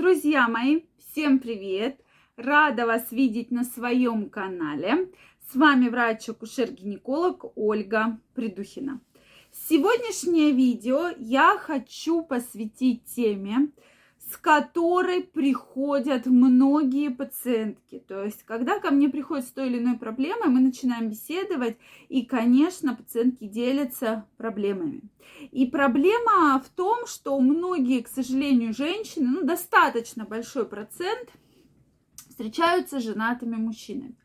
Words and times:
Друзья 0.00 0.46
мои, 0.46 0.82
всем 0.96 1.40
привет! 1.40 2.00
Рада 2.36 2.86
вас 2.86 3.10
видеть 3.10 3.50
на 3.50 3.64
своем 3.64 4.30
канале. 4.30 5.10
С 5.50 5.56
вами 5.56 5.88
врач-акушер-гинеколог 5.88 7.50
Ольга 7.56 8.20
Придухина. 8.32 9.00
Сегодняшнее 9.50 10.52
видео 10.52 11.08
я 11.18 11.58
хочу 11.58 12.22
посвятить 12.22 13.06
теме, 13.06 13.72
с 14.30 14.36
которой 14.36 15.22
приходят 15.22 16.26
многие 16.26 17.08
пациентки. 17.08 18.02
То 18.06 18.24
есть, 18.24 18.42
когда 18.44 18.78
ко 18.78 18.90
мне 18.90 19.08
приходят 19.08 19.46
с 19.46 19.50
той 19.50 19.68
или 19.68 19.78
иной 19.78 19.98
проблемой, 19.98 20.48
мы 20.48 20.60
начинаем 20.60 21.08
беседовать, 21.08 21.78
и, 22.08 22.26
конечно, 22.26 22.94
пациентки 22.94 23.46
делятся 23.46 24.26
проблемами. 24.36 25.02
И 25.50 25.66
проблема 25.66 26.62
в 26.64 26.68
том, 26.68 27.06
что 27.06 27.40
многие, 27.40 28.02
к 28.02 28.08
сожалению, 28.08 28.74
женщины, 28.74 29.28
ну, 29.28 29.44
достаточно 29.44 30.24
большой 30.24 30.66
процент, 30.66 31.30
встречаются 32.28 33.00
с 33.00 33.04
женатыми 33.04 33.56
мужчинами. 33.56 34.16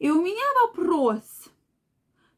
И 0.00 0.10
у 0.10 0.20
меня 0.20 0.66
вопрос– 0.66 1.22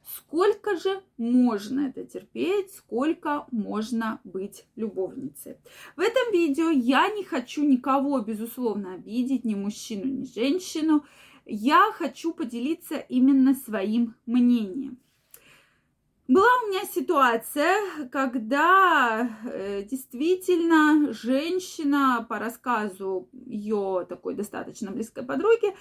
сколько 0.07 0.77
же 0.77 1.03
можно 1.19 1.89
это 1.89 2.05
терпеть, 2.05 2.73
сколько 2.73 3.47
можно 3.51 4.21
быть 4.25 4.65
любовницей. 4.77 5.57
В 5.97 6.01
этом 6.01 6.33
видео 6.33 6.71
я 6.71 7.09
не 7.09 7.25
хочу 7.25 7.65
никого, 7.65 8.21
безусловно, 8.21 8.95
обидеть, 8.95 9.45
ни 9.45 9.55
мужчину, 9.55 10.05
ни 10.05 10.25
женщину. 10.25 11.05
Я 11.45 11.93
хочу 11.93 12.33
поделиться 12.33 12.97
именно 12.97 13.55
своим 13.55 14.15
мнением. 14.27 14.99
Была 16.29 16.49
у 16.65 16.69
меня 16.69 16.85
ситуация, 16.85 18.09
когда 18.11 19.31
э, 19.45 19.85
действительно 19.85 21.13
женщина, 21.13 22.27
по 22.29 22.41
рассказу 22.41 23.29
ее 23.33 24.05
такой 24.09 24.35
достаточно 24.35 24.91
близкой 24.91 25.25
подруги, 25.25 25.77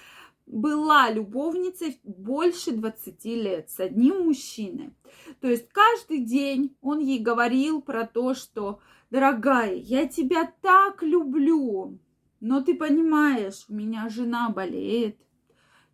была 0.46 1.10
любовницей 1.10 1.98
больше 2.04 2.70
20 2.70 3.24
лет 3.24 3.70
с 3.70 3.80
одним 3.80 4.26
мужчиной. 4.26 4.94
То 5.40 5.48
есть 5.48 5.68
каждый 5.70 6.24
день 6.24 6.76
он 6.80 7.00
ей 7.00 7.18
говорил 7.18 7.82
про 7.82 8.06
то, 8.06 8.34
что, 8.34 8.78
дорогая, 9.10 9.74
я 9.74 10.06
тебя 10.06 10.52
так 10.62 11.02
люблю, 11.02 11.98
но 12.38 12.60
ты 12.60 12.76
понимаешь, 12.76 13.64
у 13.68 13.74
меня 13.74 14.08
жена 14.08 14.50
болеет, 14.50 15.18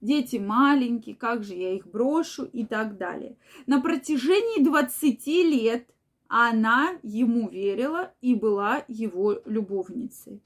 дети 0.03 0.37
маленькие, 0.37 1.15
как 1.15 1.45
же 1.45 1.55
я 1.55 1.75
их 1.75 1.87
брошу 1.87 2.45
и 2.45 2.67
так 2.67 2.99
далее. 2.99 3.37
На 3.67 3.81
протяжении 3.81 4.63
20 4.63 5.27
лет 5.27 5.89
она 6.29 6.99
ему 7.03 7.49
верила 7.49 8.13
и 8.21 8.35
была 8.35 8.85
его 8.89 9.41
любовницей. 9.47 10.43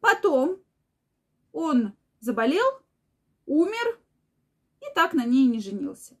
Потом 0.00 0.58
он 1.52 1.94
заболел, 2.20 2.66
умер 3.46 3.98
и 4.80 4.94
так 4.94 5.14
на 5.14 5.24
ней 5.24 5.46
не 5.46 5.60
женился. 5.60 6.16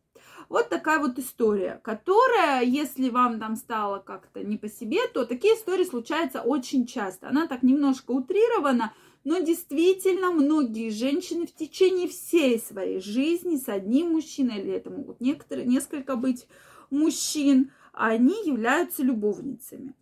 Вот 0.48 0.68
такая 0.68 0.98
вот 0.98 1.16
история, 1.18 1.80
которая, 1.84 2.62
если 2.62 3.08
вам 3.08 3.38
там 3.38 3.54
стало 3.54 4.00
как-то 4.00 4.42
не 4.42 4.56
по 4.58 4.68
себе, 4.68 5.06
то 5.14 5.24
такие 5.24 5.54
истории 5.54 5.84
случаются 5.84 6.42
очень 6.42 6.86
часто. 6.86 7.28
Она 7.28 7.46
так 7.46 7.62
немножко 7.62 8.10
утрирована, 8.10 8.92
но 9.24 9.38
действительно 9.40 10.30
многие 10.30 10.90
женщины 10.90 11.46
в 11.46 11.54
течение 11.54 12.08
всей 12.08 12.58
своей 12.58 13.00
жизни 13.00 13.56
с 13.56 13.68
одним 13.68 14.12
мужчиной, 14.12 14.60
или 14.60 14.72
это 14.72 14.90
могут 14.90 15.20
некоторые, 15.20 15.66
несколько 15.66 16.16
быть 16.16 16.46
мужчин, 16.90 17.70
они 17.92 18.34
являются 18.46 19.02
любовницами. 19.02 19.94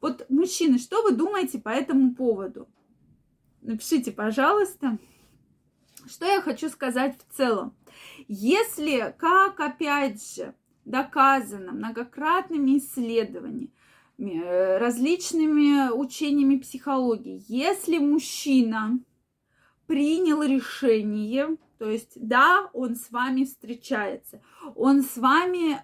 Вот, 0.00 0.26
мужчины, 0.28 0.78
что 0.78 1.02
вы 1.02 1.12
думаете 1.12 1.58
по 1.58 1.70
этому 1.70 2.14
поводу? 2.14 2.68
Напишите, 3.62 4.12
пожалуйста. 4.12 4.98
Что 6.06 6.26
я 6.26 6.40
хочу 6.40 6.68
сказать 6.68 7.18
в 7.18 7.36
целом? 7.36 7.74
Если, 8.28 9.14
как 9.18 9.58
опять 9.60 10.34
же 10.34 10.54
доказано 10.84 11.72
многократными 11.72 12.78
исследованиями, 12.78 13.72
различными 14.18 15.90
учениями 15.90 16.56
психологии, 16.56 17.44
если 17.48 17.98
мужчина 17.98 18.98
принял 19.86 20.42
решение, 20.42 21.56
то 21.78 21.88
есть 21.88 22.12
да, 22.16 22.68
он 22.72 22.96
с 22.96 23.10
вами 23.10 23.44
встречается, 23.44 24.42
он 24.74 25.02
с 25.02 25.16
вами 25.16 25.82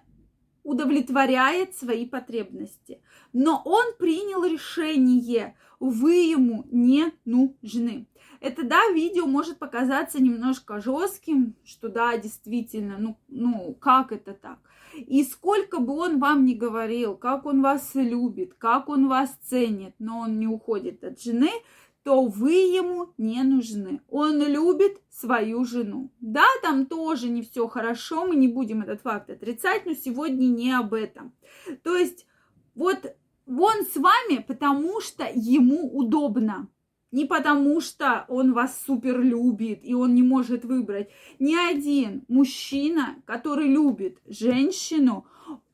удовлетворяет 0.65 1.77
свои 1.77 2.07
потребности, 2.07 3.01
но 3.33 3.63
он 3.65 3.95
принял 3.99 4.45
решение, 4.45 5.57
вы 5.79 6.15
ему 6.15 6.65
не 6.71 7.13
нужны. 7.25 8.09
Это, 8.41 8.63
да, 8.63 8.89
видео 8.93 9.27
может 9.27 9.59
показаться 9.59 10.23
немножко 10.23 10.81
жестким, 10.81 11.55
что 11.65 11.89
да, 11.89 12.17
действительно, 12.19 12.97
ну, 12.99 13.17
ну, 13.29 13.75
как 13.81 14.13
это 14.13 14.35
так? 14.35 14.59
И 14.95 15.25
сколько 15.25 15.81
бы 15.81 15.95
он 15.95 16.19
вам 16.19 16.45
ни 16.45 16.55
говорил, 16.55 17.17
как 17.17 17.47
он 17.47 17.63
вас 17.63 17.95
любит, 17.95 18.55
как 18.55 18.89
он 18.89 19.09
вас 19.09 19.37
ценит, 19.43 19.95
но 19.99 20.21
он 20.21 20.39
не 20.39 20.47
уходит 20.47 21.03
от 21.05 21.21
жены, 21.21 21.51
то 22.05 22.27
вы 22.27 22.53
ему 22.53 23.15
не 23.17 23.43
нужны. 23.43 24.01
Он 24.09 24.41
любит 24.43 25.01
свою 25.09 25.65
жену. 25.65 26.13
Да, 26.21 26.47
там 26.63 26.85
тоже 26.87 27.29
не 27.29 27.43
все 27.43 27.67
хорошо, 27.67 28.27
мы 28.27 28.37
не 28.37 28.47
будем 28.47 28.83
этот 28.83 29.01
факт 29.01 29.31
отрицать, 29.31 29.87
но 29.87 29.95
сегодня 29.95 30.47
не 30.47 30.71
об 30.73 30.93
этом. 30.93 31.33
То 31.83 31.97
есть 31.97 32.27
вот 32.75 33.17
он 33.47 33.85
с 33.85 33.97
вами, 33.97 34.45
потому 34.47 35.01
что 35.01 35.27
ему 35.35 35.91
удобно 35.97 36.69
не 37.11 37.25
потому, 37.25 37.81
что 37.81 38.27
он 38.29 38.53
вас 38.53 38.83
супер 38.85 39.21
любит 39.23 39.81
и 39.83 39.95
он 39.95 40.15
не 40.15 40.23
может 40.23 40.65
выбрать. 40.65 41.09
Ни 41.39 41.55
один 41.55 42.25
мужчина, 42.29 43.17
который 43.25 43.69
любит 43.69 44.19
женщину, 44.27 45.25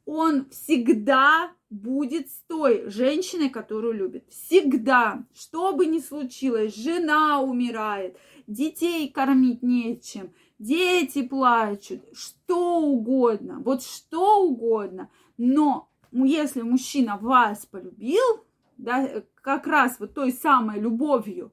он 0.04 0.48
всегда 0.50 1.50
будет 1.70 2.28
с 2.28 2.42
той 2.48 2.90
женщиной, 2.90 3.48
которую 3.48 3.94
любит. 3.94 4.28
Всегда. 4.28 5.24
Что 5.34 5.72
бы 5.72 5.86
ни 5.86 6.00
случилось, 6.00 6.74
жена 6.74 7.40
умирает, 7.40 8.18
детей 8.46 9.08
кормить 9.08 9.62
нечем, 9.62 10.32
дети 10.58 11.22
плачут, 11.22 12.02
что 12.12 12.80
угодно, 12.80 13.60
вот 13.64 13.82
что 13.82 14.42
угодно. 14.42 15.10
Но 15.38 15.88
если 16.12 16.62
мужчина 16.62 17.16
вас 17.16 17.66
полюбил, 17.66 18.44
да, 18.76 19.22
как 19.36 19.66
раз 19.66 20.00
вот 20.00 20.14
той 20.14 20.32
самой 20.32 20.80
любовью, 20.80 21.52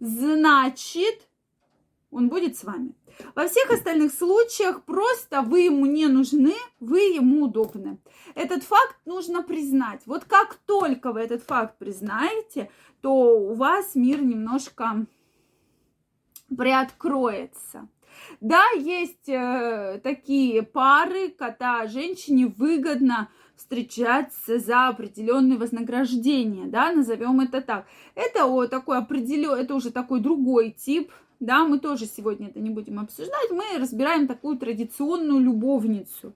значит, 0.00 1.27
он 2.10 2.28
будет 2.28 2.56
с 2.56 2.64
вами. 2.64 2.94
Во 3.34 3.48
всех 3.48 3.70
остальных 3.70 4.12
случаях 4.12 4.84
просто 4.84 5.42
вы 5.42 5.62
ему 5.62 5.86
не 5.86 6.06
нужны, 6.06 6.54
вы 6.80 7.00
ему 7.00 7.44
удобны. 7.44 7.98
Этот 8.34 8.62
факт 8.62 8.96
нужно 9.04 9.42
признать. 9.42 10.02
Вот 10.06 10.24
как 10.24 10.54
только 10.66 11.12
вы 11.12 11.20
этот 11.20 11.42
факт 11.42 11.78
признаете, 11.78 12.70
то 13.00 13.38
у 13.38 13.54
вас 13.54 13.94
мир 13.94 14.22
немножко 14.22 15.06
приоткроется. 16.56 17.88
Да, 18.40 18.64
есть 18.76 19.28
э, 19.28 20.00
такие 20.02 20.62
пары, 20.62 21.28
когда 21.28 21.86
женщине 21.86 22.46
выгодно 22.46 23.28
встречаться 23.56 24.58
за 24.58 24.88
определенные 24.88 25.58
вознаграждения, 25.58 26.66
да, 26.66 26.92
назовем 26.92 27.40
это 27.40 27.60
так. 27.60 27.86
Это 28.14 28.46
о, 28.46 28.66
такой 28.66 28.98
определен, 28.98 29.52
это 29.52 29.74
уже 29.74 29.90
такой 29.90 30.20
другой 30.20 30.70
тип, 30.70 31.12
да, 31.40 31.64
мы 31.64 31.78
тоже 31.78 32.06
сегодня 32.06 32.48
это 32.48 32.60
не 32.60 32.70
будем 32.70 32.98
обсуждать, 32.98 33.50
мы 33.50 33.64
разбираем 33.78 34.26
такую 34.26 34.56
традиционную 34.58 35.40
любовницу. 35.40 36.32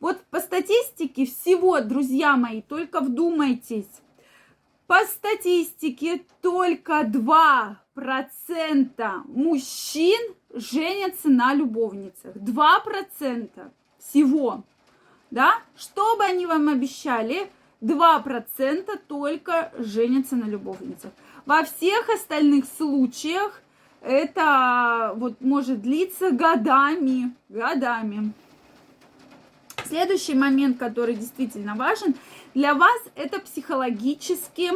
Вот 0.00 0.20
по 0.30 0.40
статистике 0.40 1.24
всего, 1.26 1.80
друзья 1.80 2.36
мои, 2.36 2.62
только 2.62 3.00
вдумайтесь, 3.00 3.88
по 4.86 5.00
статистике 5.06 6.24
только 6.42 7.00
2% 7.02 7.76
мужчин 9.26 10.34
женятся 10.52 11.28
на 11.30 11.54
любовницах. 11.54 12.36
2% 12.36 13.70
всего 13.98 14.64
да, 15.34 15.58
что 15.76 16.16
бы 16.16 16.24
они 16.24 16.46
вам 16.46 16.68
обещали, 16.68 17.50
2% 17.80 19.00
только 19.08 19.72
женятся 19.78 20.36
на 20.36 20.44
любовницах. 20.44 21.10
Во 21.44 21.64
всех 21.64 22.08
остальных 22.08 22.66
случаях 22.78 23.60
это 24.04 25.12
вот 25.16 25.40
может 25.40 25.82
длиться 25.82 26.30
годами, 26.30 27.34
годами. 27.48 28.32
Следующий 29.86 30.34
момент, 30.34 30.78
который 30.78 31.14
действительно 31.14 31.74
важен 31.74 32.14
для 32.54 32.74
вас, 32.74 33.00
это 33.16 33.40
психологически 33.40 34.70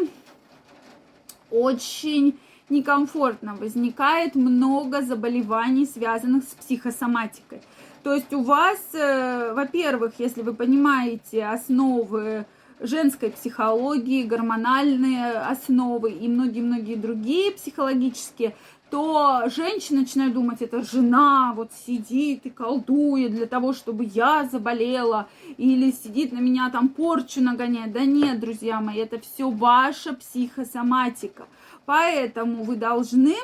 очень 1.51 2.39
некомфортно. 2.69 3.55
Возникает 3.55 4.35
много 4.35 5.03
заболеваний, 5.03 5.87
связанных 5.87 6.45
с 6.45 6.55
психосоматикой. 6.55 7.63
То 8.03 8.15
есть 8.15 8.33
у 8.33 8.43
вас, 8.43 8.79
э, 8.93 9.53
во-первых, 9.55 10.15
если 10.19 10.43
вы 10.43 10.55
понимаете 10.55 11.47
основы 11.47 12.47
женской 12.81 13.31
психологии, 13.31 14.23
гормональные 14.23 15.33
основы 15.33 16.13
и 16.13 16.29
многие-многие 16.29 16.95
другие 16.95 17.53
психологические, 17.53 18.55
то 18.91 19.45
женщина 19.49 20.01
начинает 20.01 20.35
думать, 20.35 20.63
это 20.63 20.83
жена 20.83 21.53
вот 21.55 21.71
сидит 21.73 22.47
и 22.47 22.51
колдует 22.51 23.33
для 23.33 23.47
того, 23.47 23.73
чтобы 23.73 24.05
я 24.05 24.49
заболела, 24.51 25.29
или 25.57 25.91
сидит 25.91 26.33
на 26.33 26.39
меня 26.39 26.71
там 26.71 26.89
порчу 26.89 27.43
нагоняет. 27.43 27.93
Да 27.93 28.05
нет, 28.05 28.41
друзья 28.41 28.81
мои, 28.81 28.99
это 28.99 29.21
все 29.21 29.51
ваша 29.51 30.15
психосоматика. 30.15 31.47
Поэтому 31.85 32.65
вы 32.65 32.77
должны 32.77 33.35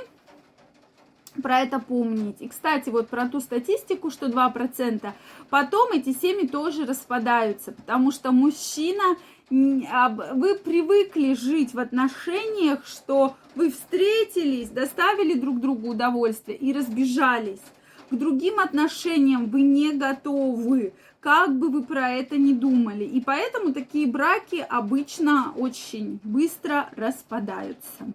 про 1.43 1.61
это 1.61 1.79
помнить. 1.79 2.37
И, 2.41 2.49
кстати, 2.49 2.91
вот 2.91 3.09
про 3.09 3.29
ту 3.29 3.41
статистику, 3.41 4.11
что 4.11 4.27
2%, 4.27 5.13
потом 5.51 5.93
эти 5.93 6.13
семьи 6.13 6.47
тоже 6.47 6.87
распадаются, 6.87 7.73
потому 7.73 8.13
что 8.13 8.33
мужчина, 8.33 9.17
вы 9.51 10.55
привыкли 10.57 11.35
жить 11.35 11.75
в 11.75 11.79
отношениях, 11.79 12.87
что 12.87 13.37
вы 13.55 13.71
встретились, 13.71 14.69
доставили 14.69 15.39
друг 15.39 15.61
другу 15.61 15.91
удовольствие 15.91 16.57
и 16.57 16.73
разбежались. 16.73 17.63
К 18.11 18.15
другим 18.15 18.59
отношениям 18.61 19.47
вы 19.47 19.63
не 19.63 19.93
готовы, 19.93 20.93
как 21.21 21.57
бы 21.57 21.71
вы 21.71 21.83
про 21.83 22.11
это 22.11 22.37
ни 22.37 22.53
думали. 22.53 23.05
И 23.05 23.21
поэтому 23.21 23.73
такие 23.73 24.07
браки 24.07 24.65
обычно 24.69 25.53
очень 25.57 26.21
быстро 26.23 26.91
распадаются. 26.97 28.13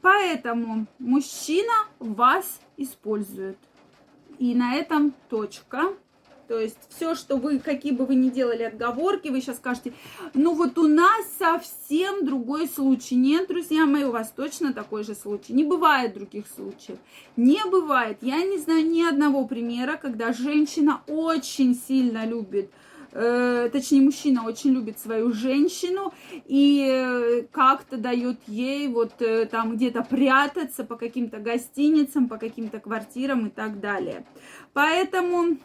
Поэтому 0.00 0.86
мужчина 0.98 1.72
вас 1.98 2.60
использует. 2.76 3.58
И 4.38 4.54
на 4.54 4.74
этом 4.74 5.12
точка. 5.28 5.94
То 6.48 6.58
есть 6.58 6.78
все, 6.88 7.14
что 7.14 7.36
вы, 7.36 7.58
какие 7.58 7.92
бы 7.92 8.06
вы 8.06 8.14
ни 8.14 8.28
делали 8.28 8.62
отговорки, 8.62 9.28
вы 9.28 9.40
сейчас 9.40 9.56
скажете, 9.56 9.92
ну 10.34 10.54
вот 10.54 10.78
у 10.78 10.86
нас 10.86 11.26
совсем 11.38 12.24
другой 12.24 12.68
случай. 12.68 13.14
Нет, 13.14 13.48
друзья 13.48 13.86
мои, 13.86 14.04
у 14.04 14.10
вас 14.10 14.32
точно 14.34 14.72
такой 14.72 15.04
же 15.04 15.14
случай. 15.14 15.52
Не 15.52 15.64
бывает 15.64 16.14
других 16.14 16.46
случаев. 16.54 16.98
Не 17.36 17.64
бывает. 17.70 18.18
Я 18.20 18.42
не 18.44 18.58
знаю 18.58 18.86
ни 18.86 19.02
одного 19.02 19.46
примера, 19.46 19.96
когда 19.96 20.32
женщина 20.32 21.02
очень 21.06 21.74
сильно 21.74 22.26
любит 22.26 22.70
э, 23.14 23.70
точнее, 23.72 24.02
мужчина 24.02 24.44
очень 24.44 24.72
любит 24.72 24.98
свою 24.98 25.32
женщину 25.32 26.12
и 26.44 26.84
э, 26.86 27.42
как-то 27.50 27.96
дает 27.96 28.38
ей 28.46 28.88
вот 28.88 29.22
э, 29.22 29.46
там 29.46 29.76
где-то 29.76 30.02
прятаться 30.02 30.84
по 30.84 30.96
каким-то 30.96 31.38
гостиницам, 31.38 32.28
по 32.28 32.36
каким-то 32.36 32.80
квартирам 32.80 33.46
и 33.46 33.50
так 33.50 33.80
далее. 33.80 34.26
Поэтому, 34.72 35.56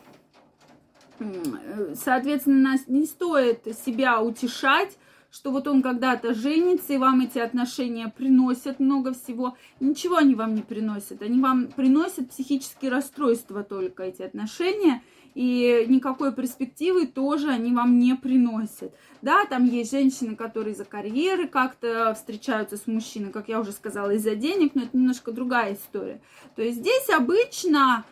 соответственно, 1.95 2.77
не 2.87 3.05
стоит 3.05 3.67
себя 3.85 4.21
утешать, 4.21 4.97
что 5.31 5.51
вот 5.51 5.67
он 5.67 5.81
когда-то 5.81 6.33
женится, 6.33 6.93
и 6.93 6.97
вам 6.97 7.21
эти 7.21 7.37
отношения 7.37 8.11
приносят 8.15 8.79
много 8.79 9.13
всего. 9.13 9.55
Ничего 9.79 10.17
они 10.17 10.33
вам 10.33 10.55
не 10.55 10.61
приносят. 10.61 11.21
Они 11.21 11.39
вам 11.39 11.67
приносят 11.67 12.29
психические 12.29 12.89
расстройства 12.89 13.63
только, 13.63 14.03
эти 14.03 14.21
отношения– 14.23 15.03
и 15.35 15.85
никакой 15.87 16.33
перспективы 16.33 17.05
тоже 17.07 17.49
они 17.49 17.73
вам 17.73 17.99
не 17.99 18.15
приносят. 18.15 18.93
Да, 19.21 19.45
там 19.45 19.65
есть 19.65 19.91
женщины, 19.91 20.35
которые 20.35 20.73
из-за 20.73 20.85
карьеры 20.85 21.47
как-то 21.47 22.13
встречаются 22.13 22.77
с 22.77 22.87
мужчиной, 22.87 23.31
как 23.31 23.47
я 23.47 23.59
уже 23.59 23.71
сказала, 23.71 24.11
из-за 24.11 24.35
денег, 24.35 24.75
но 24.75 24.83
это 24.83 24.97
немножко 24.97 25.31
другая 25.31 25.75
история. 25.75 26.21
То 26.55 26.61
есть 26.61 26.79
здесь 26.79 27.09
обычно 27.09 28.05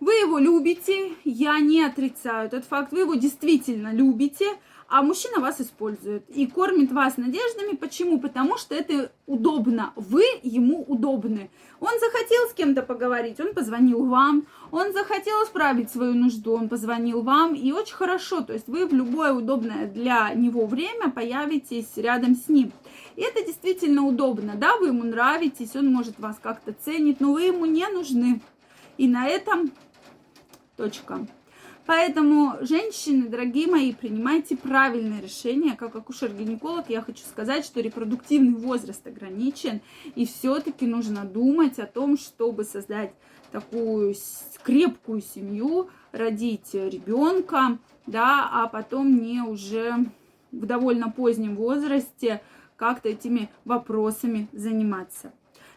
вы 0.00 0.14
его 0.14 0.38
любите, 0.38 1.12
я 1.24 1.60
не 1.60 1.82
отрицаю 1.82 2.46
этот 2.46 2.64
факт, 2.64 2.92
вы 2.92 3.00
его 3.00 3.14
действительно 3.14 3.92
любите, 3.92 4.46
а 4.90 5.02
мужчина 5.02 5.40
вас 5.40 5.60
использует 5.60 6.28
и 6.30 6.46
кормит 6.48 6.90
вас 6.90 7.16
надеждами. 7.16 7.76
Почему? 7.76 8.18
Потому 8.18 8.56
что 8.56 8.74
это 8.74 9.12
удобно. 9.26 9.92
Вы 9.94 10.24
ему 10.42 10.82
удобны. 10.82 11.48
Он 11.78 11.92
захотел 12.00 12.48
с 12.48 12.54
кем-то 12.54 12.82
поговорить, 12.82 13.38
он 13.38 13.54
позвонил 13.54 14.04
вам. 14.06 14.46
Он 14.72 14.92
захотел 14.92 15.46
справить 15.46 15.90
свою 15.90 16.14
нужду, 16.14 16.54
он 16.54 16.68
позвонил 16.68 17.22
вам. 17.22 17.54
И 17.54 17.70
очень 17.70 17.94
хорошо, 17.94 18.40
то 18.40 18.52
есть 18.52 18.66
вы 18.66 18.84
в 18.84 18.92
любое 18.92 19.32
удобное 19.32 19.86
для 19.86 20.34
него 20.34 20.66
время 20.66 21.08
появитесь 21.10 21.96
рядом 21.96 22.34
с 22.34 22.48
ним. 22.48 22.72
И 23.14 23.22
это 23.22 23.46
действительно 23.46 24.04
удобно, 24.04 24.54
да, 24.56 24.76
вы 24.76 24.88
ему 24.88 25.04
нравитесь, 25.04 25.76
он 25.76 25.92
может 25.92 26.18
вас 26.18 26.36
как-то 26.42 26.72
ценить, 26.72 27.20
но 27.20 27.32
вы 27.32 27.42
ему 27.42 27.64
не 27.64 27.86
нужны. 27.86 28.40
И 28.98 29.06
на 29.06 29.28
этом 29.28 29.70
точка. 30.80 31.26
Поэтому, 31.84 32.56
женщины, 32.62 33.28
дорогие 33.28 33.66
мои, 33.66 33.92
принимайте 33.92 34.56
правильное 34.56 35.20
решение. 35.20 35.76
Как 35.76 35.94
акушер-гинеколог 35.94 36.88
я 36.88 37.02
хочу 37.02 37.22
сказать, 37.24 37.64
что 37.66 37.80
репродуктивный 37.80 38.54
возраст 38.54 39.06
ограничен, 39.06 39.80
и 40.14 40.24
все-таки 40.24 40.86
нужно 40.86 41.24
думать 41.24 41.78
о 41.78 41.86
том, 41.86 42.16
чтобы 42.16 42.64
создать 42.64 43.12
такую 43.52 44.14
крепкую 44.62 45.20
семью, 45.20 45.90
родить 46.12 46.72
ребенка, 46.72 47.78
да, 48.06 48.48
а 48.50 48.66
потом 48.68 49.20
не 49.20 49.40
уже 49.42 50.06
в 50.52 50.64
довольно 50.64 51.10
позднем 51.10 51.56
возрасте 51.56 52.40
как-то 52.76 53.08
этими 53.10 53.50
вопросами 53.64 54.48
заниматься. 54.52 55.32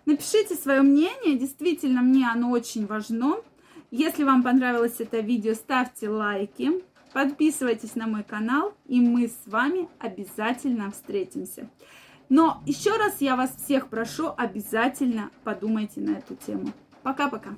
Напишите 0.06 0.56
свое 0.56 0.82
мнение, 0.82 1.38
действительно, 1.38 2.02
мне 2.02 2.30
оно 2.30 2.52
очень 2.52 2.86
важно. 2.86 3.38
Если 3.96 4.24
вам 4.24 4.42
понравилось 4.42 4.96
это 4.98 5.20
видео, 5.20 5.54
ставьте 5.54 6.10
лайки, 6.10 6.84
подписывайтесь 7.14 7.94
на 7.94 8.08
мой 8.08 8.24
канал, 8.24 8.74
и 8.88 9.00
мы 9.00 9.28
с 9.28 9.38
вами 9.46 9.88
обязательно 10.00 10.90
встретимся. 10.90 11.70
Но 12.28 12.64
еще 12.66 12.98
раз 12.98 13.18
я 13.20 13.36
вас 13.36 13.56
всех 13.56 13.90
прошу, 13.90 14.34
обязательно 14.36 15.30
подумайте 15.44 16.02
на 16.02 16.18
эту 16.18 16.34
тему. 16.34 16.74
Пока-пока. 17.04 17.52